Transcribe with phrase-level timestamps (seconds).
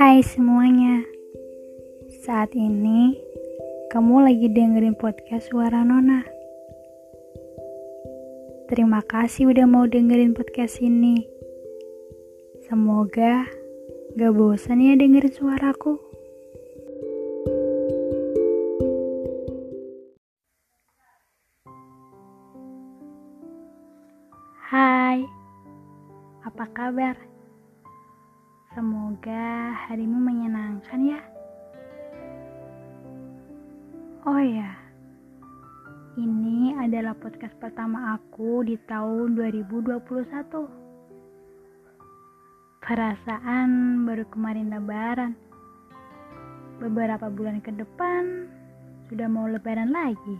[0.00, 1.04] Hai semuanya,
[2.24, 3.20] saat ini
[3.92, 6.24] kamu lagi dengerin podcast Suara Nona.
[8.72, 11.20] Terima kasih udah mau dengerin podcast ini.
[12.64, 13.44] Semoga
[14.16, 16.00] gak bosan ya dengerin suaraku.
[24.64, 25.28] Hai,
[26.48, 27.29] apa kabar?
[28.70, 31.18] Semoga harimu menyenangkan ya.
[34.22, 34.78] Oh ya,
[36.14, 40.06] ini adalah podcast pertama aku di tahun 2021.
[42.78, 43.70] Perasaan
[44.06, 45.34] baru kemarin lebaran.
[46.78, 48.46] Beberapa bulan ke depan
[49.10, 50.38] sudah mau lebaran lagi.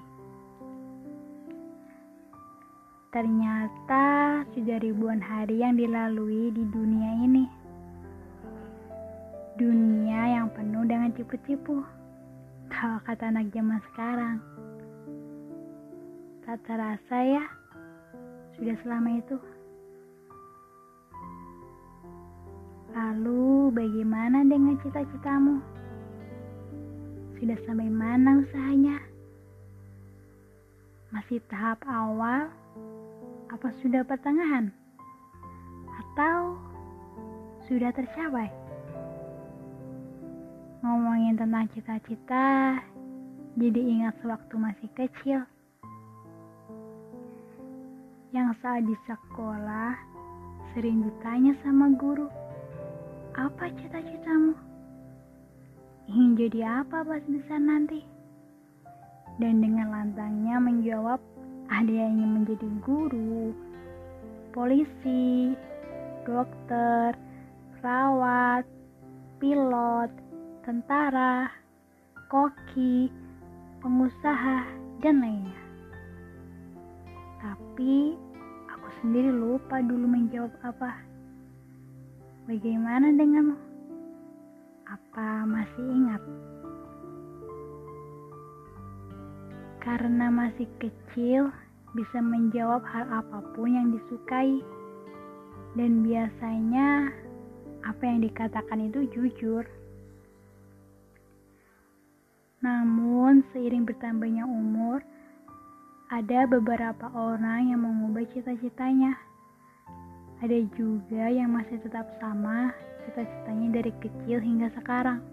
[3.10, 7.59] Ternyata sudah ribuan hari yang dilalui di dunia ini.
[9.60, 11.84] Dunia yang penuh dengan cipu-cipu.
[12.72, 14.40] Kalau kata anak zaman sekarang.
[16.48, 17.44] Tak terasa ya,
[18.56, 19.36] sudah selama itu.
[22.96, 25.60] Lalu bagaimana dengan cita-citamu?
[27.36, 28.96] Sudah sampai mana usahanya?
[31.12, 32.48] Masih tahap awal
[33.52, 34.72] apa sudah pertengahan?
[36.00, 36.56] Atau
[37.68, 38.59] sudah tercapai?
[40.80, 42.80] Ngomongin tentang cita-cita,
[43.52, 45.45] jadi ingat sewaktu masih kecil.
[48.32, 49.92] Yang saat di sekolah,
[50.72, 52.32] sering ditanya sama guru,
[53.37, 54.56] apa cita-citamu?
[56.09, 58.00] Ingin jadi apa pas besar nanti?
[59.37, 61.20] Dan dengan lantangnya menjawab,
[61.68, 63.52] ada yang ingin menjadi guru,
[64.56, 65.53] polisi,
[66.25, 67.12] dokter,
[67.76, 68.65] perawat,
[69.44, 70.30] pilot,
[70.70, 71.50] tentara,
[72.31, 73.10] koki,
[73.82, 74.62] pengusaha,
[75.03, 75.58] dan lainnya.
[77.42, 78.14] Tapi
[78.70, 80.94] aku sendiri lupa dulu menjawab apa.
[82.47, 83.58] Bagaimana denganmu?
[84.86, 86.22] Apa masih ingat?
[89.82, 91.50] Karena masih kecil,
[91.98, 94.62] bisa menjawab hal apa pun yang disukai.
[95.75, 97.10] Dan biasanya
[97.82, 99.66] apa yang dikatakan itu jujur.
[102.60, 105.00] Namun seiring bertambahnya umur,
[106.12, 109.16] ada beberapa orang yang mengubah cita-citanya.
[110.44, 112.72] Ada juga yang masih tetap sama
[113.06, 115.25] cita-citanya dari kecil hingga sekarang.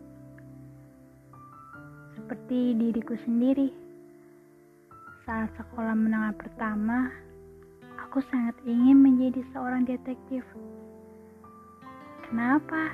[2.15, 3.75] Seperti diriku sendiri.
[5.27, 7.11] Saat sekolah menengah pertama,
[7.99, 10.47] aku sangat ingin menjadi seorang detektif.
[12.23, 12.87] Kenapa?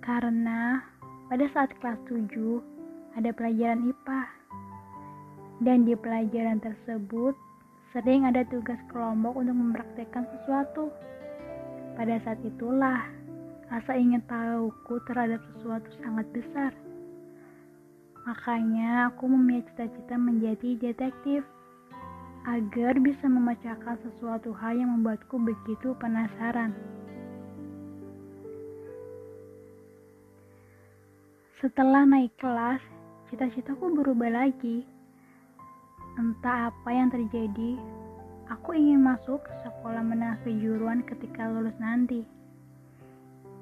[0.00, 0.80] Karena
[1.28, 2.32] pada saat kelas 7
[3.20, 4.22] ada pelajaran IPA.
[5.60, 7.36] Dan di pelajaran tersebut
[7.92, 10.88] sering ada tugas kelompok untuk mempraktekkan sesuatu.
[12.00, 13.04] Pada saat itulah
[13.68, 16.72] rasa ingin tahuku terhadap sesuatu sangat besar.
[18.24, 21.44] Makanya aku memilih cita-cita menjadi detektif
[22.48, 26.72] agar bisa memecahkan sesuatu hal yang membuatku begitu penasaran.
[31.58, 32.78] Setelah naik kelas,
[33.26, 34.86] cita-citaku berubah lagi.
[36.14, 37.74] Entah apa yang terjadi,
[38.46, 42.22] aku ingin masuk sekolah menengah kejuruan ketika lulus nanti.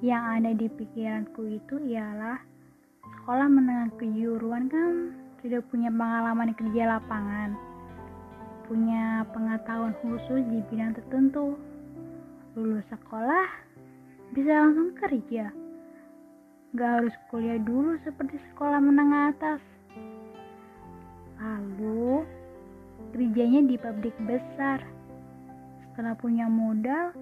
[0.05, 2.37] Yang ada di pikiranku itu ialah
[3.01, 7.57] sekolah menengah kejuruan kan sudah punya pengalaman kerja lapangan,
[8.69, 11.57] punya pengetahuan khusus di bidang tertentu.
[12.61, 13.49] Lulus sekolah
[14.37, 15.49] bisa langsung kerja
[16.75, 19.63] Gak harus kuliah dulu seperti sekolah menengah atas.
[21.39, 22.27] Lalu,
[23.15, 24.83] kerjanya di pabrik besar.
[25.87, 27.15] Setelah punya modal,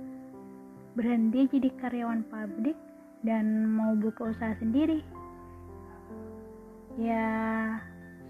[0.94, 2.79] berhenti jadi karyawan pabrik
[3.26, 5.02] dan mau buka usaha sendiri.
[6.94, 7.26] Ya,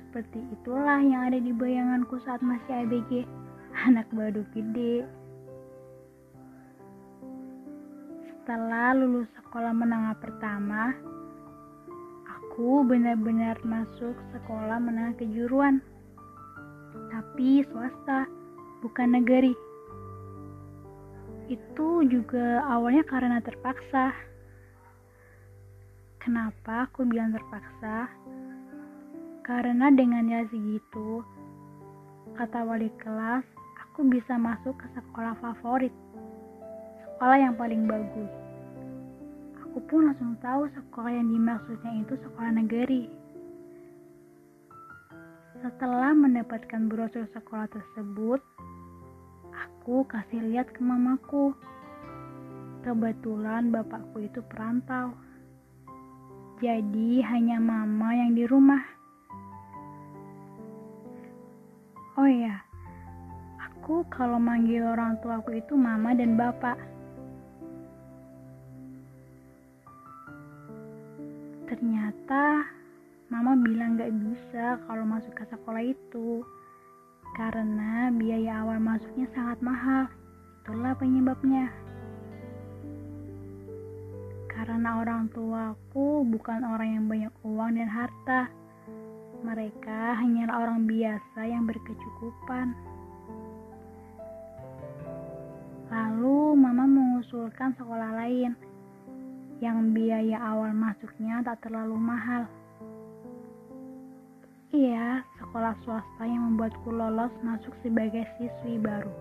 [0.08, 3.28] seperti itulah yang ada di bayanganku saat masih ABG,
[3.86, 5.04] anak baru gede.
[8.44, 10.92] Setelah lulus sekolah menengah pertama,
[12.28, 15.80] aku benar-benar masuk sekolah menengah kejuruan.
[17.08, 18.28] Tapi swasta,
[18.84, 19.56] bukan negeri.
[21.48, 24.12] Itu juga awalnya karena terpaksa.
[26.20, 28.12] Kenapa aku bilang terpaksa?
[29.40, 31.24] Karena dengan nilai segitu,
[32.36, 33.48] kata wali kelas,
[33.88, 35.96] aku bisa masuk ke sekolah favorit.
[37.14, 38.30] Sekolah yang paling bagus
[39.74, 43.10] Aku pun langsung tahu sekolah yang dimaksudnya itu sekolah negeri.
[45.58, 48.38] Setelah mendapatkan brosur sekolah tersebut,
[49.50, 51.58] aku kasih lihat ke mamaku.
[52.86, 55.10] Kebetulan bapakku itu perantau.
[56.62, 58.78] Jadi hanya mama yang di rumah.
[62.14, 62.62] Oh iya,
[63.58, 66.93] aku kalau manggil orang tuaku itu mama dan bapak.
[71.94, 72.66] Ternyata
[73.30, 76.42] mama bilang gak bisa kalau masuk ke sekolah itu
[77.38, 80.10] karena biaya awal masuknya sangat mahal.
[80.58, 81.70] Itulah penyebabnya.
[84.50, 88.50] Karena orang tuaku bukan orang yang banyak uang dan harta.
[89.46, 92.74] Mereka hanyalah orang biasa yang berkecukupan.
[95.94, 98.73] Lalu mama mengusulkan sekolah lain
[99.62, 102.46] yang biaya awal masuknya tak terlalu mahal.
[104.74, 109.14] Iya, sekolah swasta yang membuatku lolos masuk sebagai siswi baru.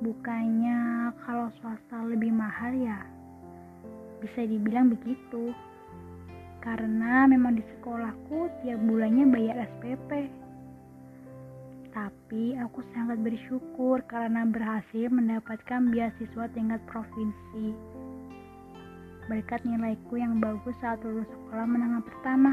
[0.00, 3.04] Bukannya kalau swasta lebih mahal ya?
[4.24, 5.52] Bisa dibilang begitu.
[6.64, 10.41] Karena memang di sekolahku tiap bulannya bayar SPP.
[11.92, 17.76] Tapi aku sangat bersyukur karena berhasil mendapatkan beasiswa tingkat provinsi
[19.30, 22.52] berkat nilaiku yang bagus saat lulus sekolah menengah pertama.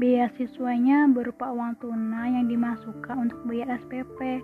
[0.00, 4.40] Beasiswanya berupa uang tunai yang dimasukkan untuk bayar SPP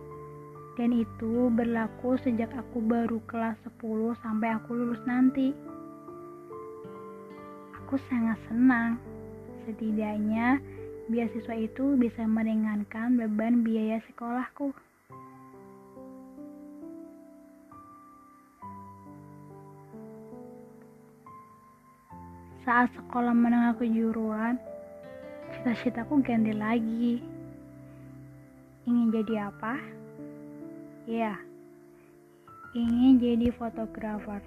[0.77, 5.57] dan itu berlaku sejak aku baru kelas 10 sampai aku lulus nanti.
[7.81, 9.01] Aku sangat senang.
[9.65, 10.61] Setidaknya
[11.07, 14.75] beasiswa itu bisa meringankan beban biaya sekolahku.
[22.67, 24.59] Saat sekolah menengah kejuruan,
[25.55, 27.23] cita-citaku ganti lagi.
[28.91, 29.79] Ingin jadi apa?
[31.07, 31.39] Ya,
[32.75, 34.43] ingin jadi fotografer.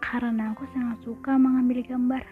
[0.00, 2.24] Karena aku sangat suka mengambil gambar.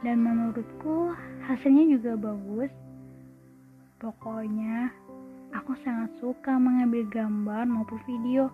[0.00, 1.12] Dan menurutku
[1.44, 2.72] hasilnya juga bagus.
[4.00, 4.88] Pokoknya,
[5.52, 8.48] aku sangat suka mengambil gambar maupun video.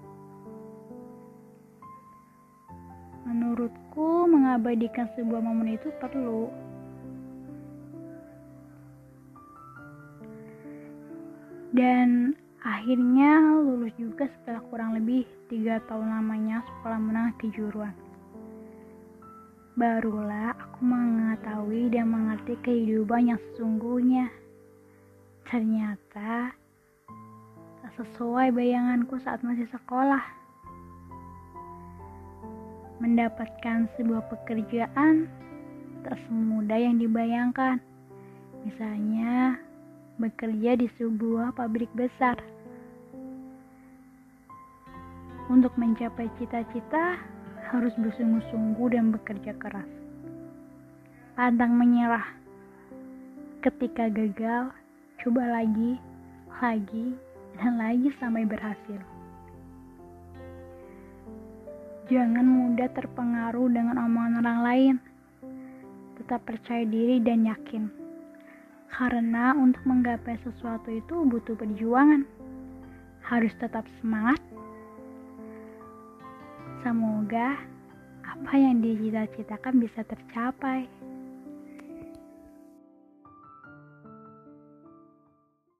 [3.30, 6.50] Menurutku, mengabadikan sebuah momen itu perlu.
[11.70, 12.34] Dan
[12.64, 18.05] akhirnya lulus juga setelah kurang lebih tiga tahun lamanya sekolah menengah kejuruan.
[19.76, 24.32] Barulah aku mengetahui dan mengerti kehidupan yang sesungguhnya.
[25.44, 26.56] Ternyata
[27.84, 30.24] tak sesuai bayanganku saat masih sekolah
[33.04, 35.28] mendapatkan sebuah pekerjaan
[36.08, 37.76] tak semudah yang dibayangkan.
[38.64, 39.60] Misalnya,
[40.16, 42.40] bekerja di sebuah pabrik besar.
[45.52, 47.35] Untuk mencapai cita-cita,
[47.72, 49.88] harus bersungguh-sungguh dan bekerja keras.
[51.34, 52.24] Pantang menyerah.
[53.60, 54.70] Ketika gagal,
[55.20, 55.98] coba lagi,
[56.62, 57.18] lagi,
[57.58, 59.00] dan lagi sampai berhasil.
[62.06, 64.94] Jangan mudah terpengaruh dengan omongan orang lain.
[66.22, 67.90] Tetap percaya diri dan yakin.
[68.94, 72.22] Karena untuk menggapai sesuatu itu butuh perjuangan.
[73.26, 74.38] Harus tetap semangat.
[76.86, 77.58] Semoga
[78.22, 80.86] apa yang dicita-citakan bisa tercapai.